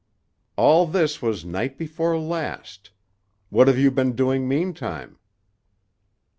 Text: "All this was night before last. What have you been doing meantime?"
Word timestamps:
"All 0.57 0.87
this 0.87 1.21
was 1.21 1.45
night 1.45 1.77
before 1.77 2.17
last. 2.17 2.89
What 3.51 3.67
have 3.67 3.77
you 3.77 3.91
been 3.91 4.15
doing 4.15 4.47
meantime?" 4.47 5.19